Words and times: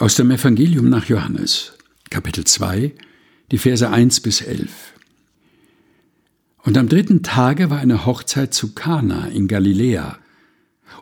Aus 0.00 0.14
dem 0.14 0.30
Evangelium 0.30 0.88
nach 0.88 1.10
Johannes, 1.10 1.74
Kapitel 2.08 2.44
2, 2.44 2.94
die 3.50 3.58
Verse 3.58 3.86
1 3.86 4.20
bis 4.20 4.40
11. 4.40 4.94
Und 6.62 6.78
am 6.78 6.88
dritten 6.88 7.22
Tage 7.22 7.68
war 7.68 7.80
eine 7.80 8.06
Hochzeit 8.06 8.54
zu 8.54 8.72
Kana 8.72 9.26
in 9.26 9.46
Galiläa, 9.46 10.18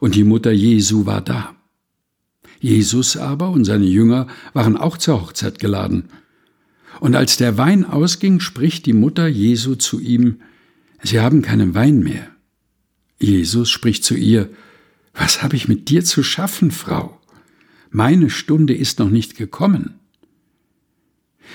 und 0.00 0.16
die 0.16 0.24
Mutter 0.24 0.50
Jesu 0.50 1.06
war 1.06 1.20
da. 1.20 1.54
Jesus 2.58 3.16
aber 3.16 3.50
und 3.50 3.64
seine 3.64 3.86
Jünger 3.86 4.26
waren 4.52 4.76
auch 4.76 4.98
zur 4.98 5.22
Hochzeit 5.22 5.60
geladen. 5.60 6.08
Und 6.98 7.14
als 7.14 7.36
der 7.36 7.56
Wein 7.56 7.84
ausging, 7.84 8.40
spricht 8.40 8.84
die 8.84 8.94
Mutter 8.94 9.28
Jesu 9.28 9.76
zu 9.76 10.00
ihm, 10.00 10.40
Sie 11.04 11.20
haben 11.20 11.42
keinen 11.42 11.76
Wein 11.76 12.00
mehr. 12.00 12.26
Jesus 13.20 13.70
spricht 13.70 14.02
zu 14.02 14.16
ihr, 14.16 14.50
Was 15.14 15.40
habe 15.40 15.54
ich 15.54 15.68
mit 15.68 15.88
dir 15.88 16.04
zu 16.04 16.24
schaffen, 16.24 16.72
Frau? 16.72 17.18
Meine 17.90 18.30
Stunde 18.30 18.74
ist 18.74 18.98
noch 18.98 19.10
nicht 19.10 19.36
gekommen. 19.36 19.94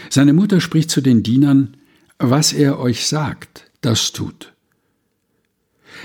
Seine 0.10 0.34
Mutter 0.34 0.60
spricht 0.62 0.90
zu 0.90 1.02
den 1.02 1.24
Dienern, 1.24 1.78
was 2.18 2.54
er 2.54 2.80
euch 2.80 3.06
sagt, 3.06 3.70
das 3.82 4.12
tut. 4.12 4.54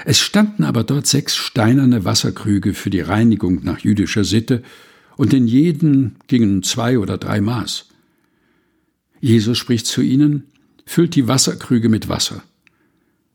Es 0.04 0.20
standen 0.20 0.64
aber 0.64 0.84
dort 0.84 1.06
sechs 1.06 1.34
steinerne 1.34 2.04
Wasserkrüge 2.04 2.74
für 2.74 2.90
die 2.90 3.00
Reinigung 3.00 3.64
nach 3.64 3.80
jüdischer 3.80 4.24
Sitte, 4.24 4.62
und 5.16 5.34
in 5.34 5.48
jeden 5.48 6.14
gingen 6.28 6.62
zwei 6.62 6.96
oder 6.98 7.18
drei 7.18 7.40
Maß. 7.40 7.88
Jesus 9.20 9.58
spricht 9.58 9.86
zu 9.86 10.00
ihnen, 10.00 10.44
füllt 10.86 11.16
die 11.16 11.26
Wasserkrüge 11.26 11.88
mit 11.88 12.08
Wasser. 12.08 12.44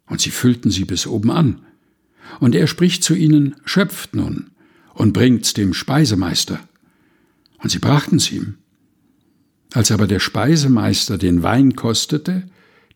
Und 0.08 0.22
sie 0.22 0.32
füllten 0.32 0.72
sie 0.72 0.86
bis 0.86 1.06
oben 1.06 1.30
an. 1.30 1.60
Und 2.40 2.56
er 2.56 2.68
spricht 2.68 3.04
zu 3.04 3.16
ihnen, 3.16 3.56
schöpft 3.66 4.16
nun 4.16 4.52
und 4.94 5.12
bringt's 5.12 5.54
dem 5.54 5.74
Speisemeister 5.74 6.62
und 7.64 7.70
sie 7.70 7.80
brachten's 7.80 8.32
ihm. 8.32 8.58
Als 9.74 9.92
aber 9.92 10.06
der 10.06 10.20
Speisemeister 10.20 11.18
den 11.18 11.42
Wein 11.42 11.76
kostete, 11.76 12.44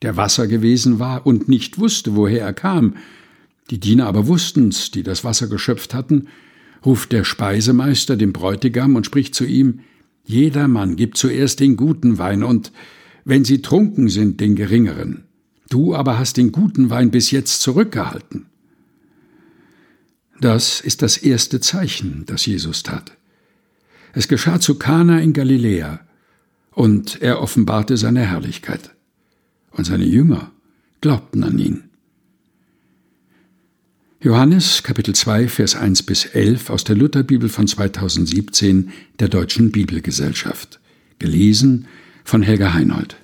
der 0.03 0.15
Wasser 0.15 0.47
gewesen 0.47 0.99
war 0.99 1.25
und 1.25 1.49
nicht 1.49 1.79
wusste, 1.79 2.15
woher 2.15 2.41
er 2.41 2.53
kam, 2.53 2.97
die 3.71 3.79
Diener 3.79 4.05
aber 4.05 4.27
wussten's, 4.27 4.91
die 4.91 5.03
das 5.03 5.23
Wasser 5.23 5.47
geschöpft 5.47 5.93
hatten, 5.93 6.27
ruft 6.85 7.11
der 7.11 7.23
Speisemeister 7.23 8.15
den 8.15 8.31
Bräutigam 8.31 8.95
und 8.95 9.05
spricht 9.05 9.33
zu 9.33 9.45
ihm, 9.45 9.79
Jedermann 10.23 10.95
gibt 10.97 11.17
zuerst 11.17 11.59
den 11.61 11.77
guten 11.77 12.17
Wein 12.17 12.43
und, 12.43 12.71
wenn 13.25 13.43
sie 13.43 13.61
trunken 13.61 14.09
sind, 14.09 14.39
den 14.39 14.55
geringeren. 14.55 15.23
Du 15.69 15.95
aber 15.95 16.19
hast 16.19 16.37
den 16.37 16.51
guten 16.51 16.89
Wein 16.89 17.11
bis 17.11 17.31
jetzt 17.31 17.61
zurückgehalten. 17.61 18.45
Das 20.39 20.81
ist 20.81 21.01
das 21.01 21.17
erste 21.17 21.59
Zeichen, 21.59 22.23
das 22.25 22.45
Jesus 22.45 22.83
tat. 22.83 23.17
Es 24.17 24.27
geschah 24.27 24.59
zu 24.59 24.79
Kana 24.79 25.19
in 25.19 25.31
Galiläa, 25.31 25.99
und 26.71 27.21
er 27.21 27.39
offenbarte 27.39 27.97
seine 27.97 28.21
Herrlichkeit. 28.21 28.89
Und 29.69 29.85
seine 29.85 30.05
Jünger 30.05 30.51
glaubten 31.01 31.43
an 31.43 31.59
ihn. 31.59 31.83
Johannes 34.19 34.81
Kapitel 34.81 35.13
2 35.13 35.47
Vers 35.49 35.75
1 35.75 36.01
bis 36.01 36.25
11 36.25 36.71
aus 36.71 36.83
der 36.83 36.95
Lutherbibel 36.95 37.47
von 37.47 37.67
2017 37.67 38.91
der 39.19 39.27
Deutschen 39.27 39.71
Bibelgesellschaft. 39.71 40.79
Gelesen 41.19 41.85
von 42.23 42.41
Helga 42.41 42.73
Heinold. 42.73 43.17